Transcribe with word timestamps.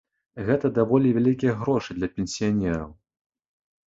Гэта 0.45 0.69
даволі 0.77 1.11
вялікія 1.17 1.53
грошы 1.59 1.97
для 1.97 2.09
пенсіянераў. 2.15 2.89